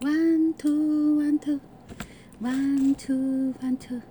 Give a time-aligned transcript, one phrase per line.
[0.00, 1.58] One two one two
[2.38, 4.02] one two one two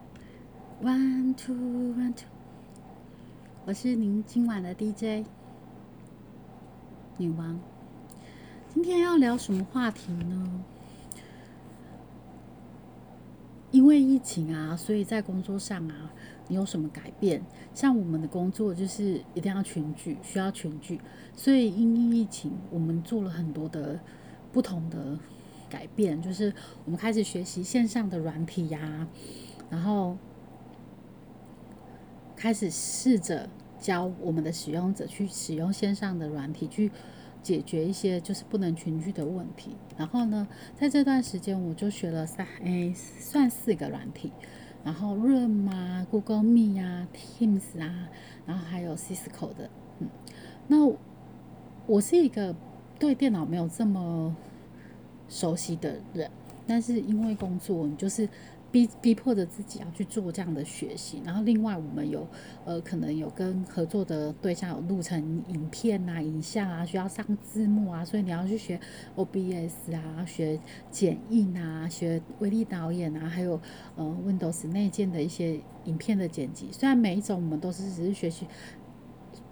[0.81, 1.53] one two
[1.93, 2.25] one two，
[3.65, 5.27] 我是您今晚的 DJ
[7.17, 7.59] 女王。
[8.73, 10.63] 今天要聊什么话题呢？
[13.69, 16.11] 因为疫情啊，所以在工作上啊，
[16.47, 17.43] 你有什么改变？
[17.75, 20.99] 像我们的工作就是一定要群聚，需要群聚，
[21.35, 23.99] 所以因疫情，我们做了很多的
[24.51, 25.19] 不同的
[25.75, 26.53] 改变，就是
[26.85, 29.07] 我们开始学习线上的软体呀，
[29.69, 30.17] 然后
[32.35, 33.49] 开始试着
[33.79, 36.91] 教我们的使用者去使用线上的软体去。
[37.45, 39.75] 解决一些就是不能群聚的问题。
[39.95, 44.31] 然后呢，在这段时间我就学了三诶，算四个软体，
[44.83, 48.09] 然后 Room 啊、Google Meet 啊、Teams 啊，
[48.47, 49.69] 然后还有 Cisco 的。
[49.99, 50.09] 嗯，
[50.67, 50.91] 那
[51.85, 52.55] 我是一个
[52.97, 54.35] 对电脑没有这么
[55.35, 56.31] 熟悉的人，
[56.65, 58.27] 但是因为工作，你就是。
[58.71, 62.27] 逼逼迫着自己要去做这样的学习，然后另外我们有
[62.65, 68.77] 呃可能有跟合作的对象有录成影片啊、影像啊，需要上字幕啊，所以你要去学
[69.15, 70.59] OBS 啊、学
[70.91, 73.57] 剪映啊、学微力导演啊，还有
[73.95, 76.67] 呃 Windows 内建的一些影片的剪辑。
[76.73, 78.45] 虽然每一种我们都是只是学习，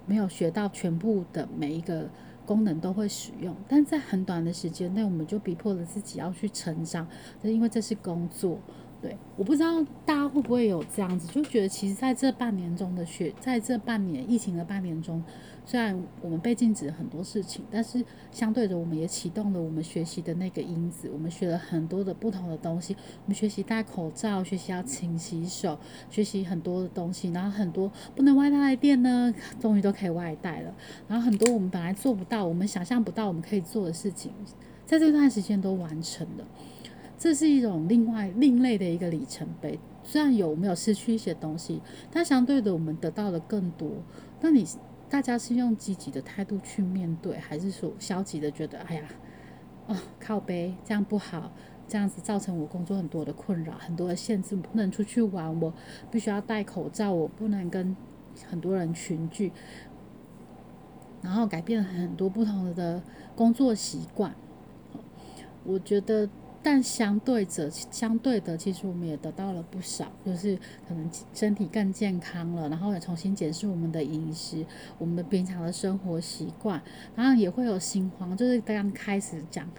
[0.06, 2.09] 没有学到全部的每一个
[2.45, 7.08] 功能都会使用，但在很短的时间内，我们就逼迫了自己要去成长，
[7.41, 8.59] 因为这是工作。
[9.04, 15.22] 对，我不知道大家会不会有这样子，就觉得其实在这半年中的学，在这半年疫情的半年中，
[15.66, 18.02] 虽然我们被禁止很多事情，但是
[18.32, 22.95] 相对着，我们也启动了我们学习的那个因子，我们学了很多的不同的东西。
[23.26, 25.78] 我们学习戴口罩，学习要勤洗手，
[26.10, 30.73] 学习很多的东西，然后很多不能外带的店呢，终于都可以外带了。
[31.10, 34.32] 然后很多我们本来做不到，我们想象不到我们可以做的事情，
[34.86, 36.48] 在这段时间都完成了。
[37.24, 43.89] 这是一种另外另类的一个里程碑，虽然有没有失去一些东西，但相对的我们得到了更多。
[44.42, 44.67] 那你
[45.10, 49.04] 大家是用积极的态度去面对，还是说消极的觉得哎呀，
[49.88, 51.54] 哦靠背这样不好，
[51.88, 55.73] 这样子造成我工作很多的困扰，很多的限制，不能出去玩，我
[56.12, 57.95] 必须要戴口罩，我不能跟
[58.50, 59.54] 很多人群聚，
[61.22, 63.02] 然后改变了很多不同的
[63.33, 64.36] 工作习惯。
[65.64, 66.28] 我觉得。
[66.64, 70.58] 但相对着，相对的，其实我们也得到了不少，就是
[70.88, 74.66] 可能身体更健康了，然后也重新检视我们的饮食，
[74.98, 76.82] 我们的平常的生活习惯，
[77.16, 79.70] 然后也会有心慌，就是刚刚开始讲。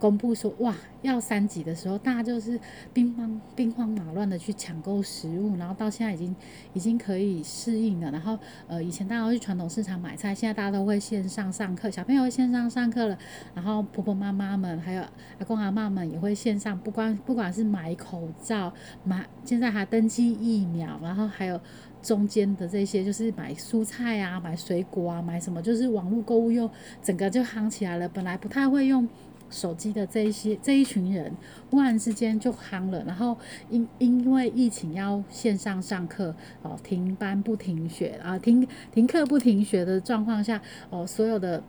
[0.00, 2.58] 公布说哇要三级的时候，大家就是
[2.92, 6.34] 兵荒兵荒马乱的去抢购食物，然后到现在已经
[6.72, 8.10] 已经可以适应了。
[8.10, 13.18] 然后呃以前大家会去传统市场买菜，现在大家都会线上上课，小朋友会线上上课了。
[13.54, 18.72] 然后婆婆妈妈们还有阿公阿妈们也会线上，不管不管是买口罩
[19.04, 21.60] 买，现在还登记疫苗，然后还有
[22.02, 26.70] 中间的这些就是买蔬菜啊、买水果啊、买什么，就是网络购物又
[27.02, 28.08] 整个就夯起来了。
[28.08, 29.08] 本来不太会用。
[29.50, 31.32] 手机的这一些这一群人，
[31.70, 33.36] 忽然之间就夯了，然后
[33.68, 41.62] 因因为疫情要线上上课，哦，停班不停学啊，停停课不停学的状况下，哦，所有的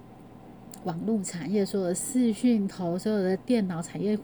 [0.83, 4.17] 网络产业，所有的视讯头，所有的电脑产业。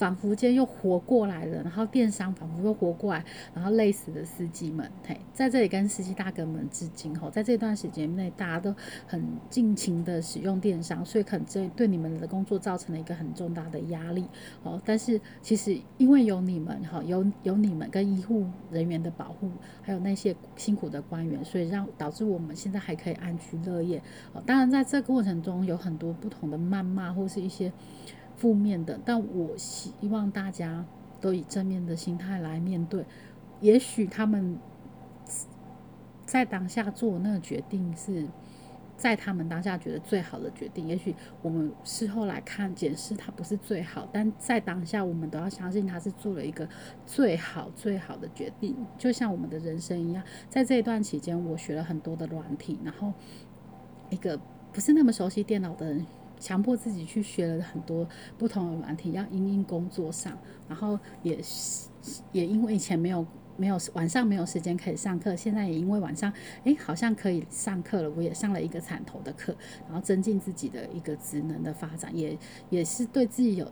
[0.00, 3.22] 仿佛间又活过来了，然后电商仿佛又活过来，
[3.52, 8.74] 然后累死的司机们，嘿，在这里跟司机大哥们致敬吼，在这段时间内，大家都
[9.06, 14.24] 很尽情的使用电商，所以可能这对你们的工作造成了一个很重大的压力
[14.62, 14.80] 哦。
[14.86, 19.50] 但是其实因为有你们哈，有有你们跟医护人员的保护，
[19.82, 24.02] 还有那些辛苦的官员，所以让导致我们现在还可以安居乐业
[24.32, 24.42] 哦。
[24.46, 27.70] 当然在这个过程中有很多不同的谩骂或是一些。
[28.40, 30.82] 负面的，但我希望大家
[31.20, 33.04] 都以正面的心态来面对。
[33.60, 34.58] 也许他们
[36.24, 38.26] 在当下做那个决定是
[38.96, 40.88] 在他们当下觉得最好的决定。
[40.88, 46.66] 也许我们事后来看检视，它不是最好，但在当下我们都要相信他是做了一个
[47.04, 48.74] 最好最好的决定。
[48.96, 53.12] 就像我们的人生一样，在这一段期间，我学了很多的软体，然后
[54.08, 54.40] 一个
[54.72, 56.06] 不是那么熟悉电脑的人。
[56.40, 61.38] 强迫自己去学了很多不同的软体，要因应工作上，然后也
[62.32, 63.24] 也因为以前没有
[63.56, 66.32] 没有晚上没有时间可以上课，现在也因为晚上
[66.64, 69.54] 哎好像可以上课了，我也上了一个产头的课，
[69.86, 72.36] 然后增进自己的一个职能的发展，也
[72.70, 73.70] 也是对自己有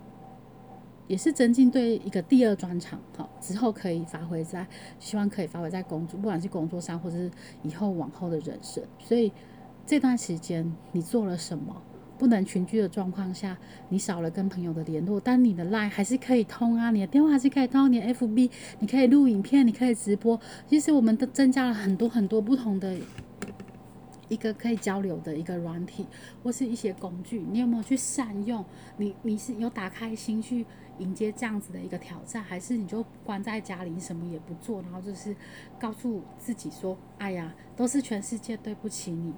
[1.06, 4.66] 也是增进对一个第二专长，好之后可以发挥在
[5.00, 7.30] 希望可以发挥在工作，不管是工作上或者是
[7.62, 9.32] 以后往后的人生，所以
[9.86, 11.82] 这段时间你做了什么？
[12.18, 13.56] 不能群聚的状况下，
[13.88, 18.50] 你少了跟朋友的联络，但你的 LINE 还是可以通啊，你的电话还是可以通，你的 FB
[18.80, 20.38] 你可以录影片，你可以直播。
[20.66, 22.96] 其实我们都增加了很多很多不同的。
[24.28, 26.06] 一个可以交流的一个软体，
[26.42, 28.62] 或是一些工具，你有没有去善用？
[28.98, 30.66] 你你是有打开心去
[30.98, 35.34] 迎接这样子的一个挑战，还是你就关在家里什么也不做，然后就是
[35.80, 39.32] 告诉自己说：“哎呀，都是全世界对不起你。”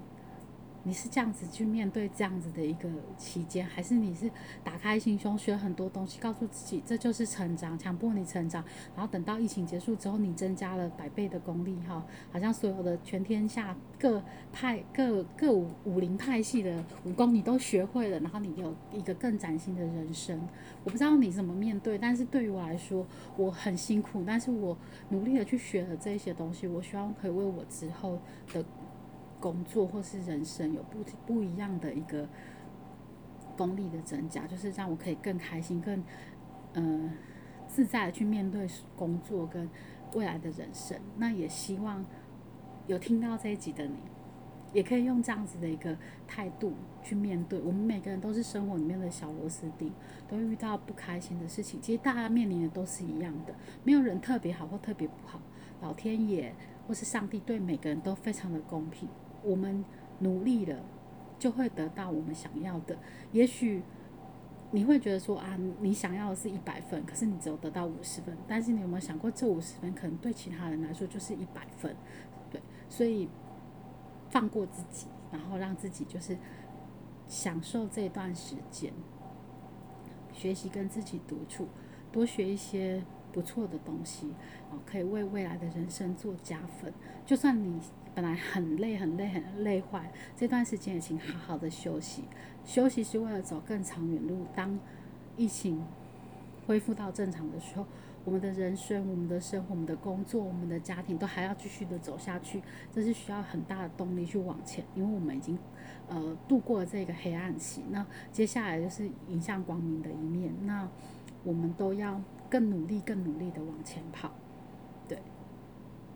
[0.83, 2.89] 你是这样子去面对这样子的一个
[3.19, 4.31] 期间，还是你是
[4.65, 8.65] 打开心胸学很多东西，告诉自己这就是成长，强迫你成长，
[8.97, 14.23] 然后等到疫情结束之后，你增加了百倍的功力哈，好像所有的全天下各
[14.53, 20.41] 派各各武武林派系的武功你都学会了，然后你有一个更崭新的人生。
[20.83, 23.07] 我不知道你怎么面对，但是对于我来说，
[23.37, 24.77] 我很辛苦，但是我
[25.11, 28.19] 努力的去学了这些东西，我希望可以为我之后
[28.55, 28.65] 的。
[29.41, 32.29] 工作或是人生有不不一样的一个
[33.57, 36.05] 功力的增加，就是让我可以更开心、更
[36.75, 37.11] 呃
[37.67, 39.69] 自在的去面对工作跟
[40.15, 40.99] 未来的人生。
[41.17, 42.05] 那也希望
[42.87, 43.97] 有听到这一集的你，
[44.73, 45.97] 也可以用这样子的一个
[46.29, 47.61] 态度去面对。
[47.61, 49.93] 我们每个人都是生活里面的小螺丝钉，
[50.29, 51.81] 都遇到不开心的事情。
[51.81, 53.55] 其实大家面临的都是一样的，
[53.85, 55.41] 没有人特别好或特别不好。
[55.81, 56.55] 老天爷
[56.87, 59.09] 或是上帝对每个人都非常的公平。
[59.43, 59.85] 我们
[60.21, 60.79] 努力了，
[61.39, 62.97] 就会得到我们想要的。
[63.33, 63.83] 也许
[64.71, 68.37] 你会觉得说啊，你想要的是一百分，可是你只有得到五十分。
[68.47, 71.97] 但是你有没有想过，这五十分可能对其他人来说就是一百分？
[72.51, 73.29] 对，所以
[74.29, 76.37] 放过自己，然后让自己就是
[77.27, 78.93] 享受这段时间，
[80.33, 81.67] 学习跟自己独处，
[82.13, 83.03] 多学一些
[83.33, 84.29] 不错的东西，
[84.71, 86.93] 哦，可以为未来的人生做加分。
[87.25, 87.81] 就算你。
[88.13, 92.25] 本来很累、很累、很累坏，这段时间也请好好的休息。
[92.65, 94.45] 休息是为了走更长远路。
[94.53, 94.77] 当
[95.37, 95.81] 疫情
[96.67, 97.87] 恢复到正常的时候，
[98.25, 102.61] 我们的人生、我们的生活、我们的工作、我们的家庭都还要继续的走下去。
[102.93, 105.57] 这是需要很大的动力去往前，因为我们已经
[106.09, 107.85] 呃度过了这个黑暗期。
[107.91, 110.53] 那接下来就是迎向光明的一面。
[110.63, 110.87] 那
[111.45, 114.33] 我们都要更努力、更努力的往前跑。
[115.09, 115.17] 对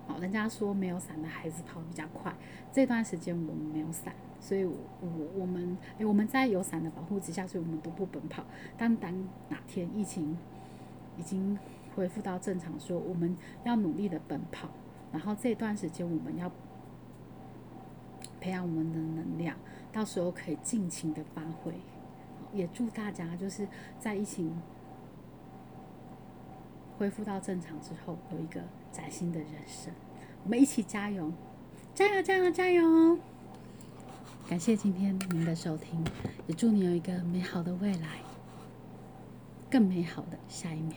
[0.07, 2.35] 好，人家说没有伞的孩子跑比较快。
[2.73, 4.77] 这段时间我们没有伞，所以我
[5.35, 8.45] 我们诶，我们在有伞的保护之下，所以我们都不奔跑。
[8.77, 9.11] 但当
[9.49, 10.37] 哪天疫情
[11.17, 11.59] 已经
[11.95, 13.35] 恢复到正常，说我们
[13.65, 14.69] 要努力的奔跑。
[15.13, 16.51] 然后这段时间我们要
[18.41, 19.57] 培养我们的能量，
[19.93, 21.73] 到时候可以尽情的发挥。
[22.53, 23.67] 也祝大家就是
[23.99, 24.61] 在疫情
[26.99, 28.61] 恢复到正常之后，有一个。
[28.93, 29.93] 崭新的人生，
[30.45, 31.33] 我们一起加油，
[31.97, 33.19] 加油，加油，加油！
[34.49, 36.01] 感谢今天您的收听，
[36.47, 38.21] 也祝你有一个美好的未来，
[39.69, 40.97] 更美好的下一秒。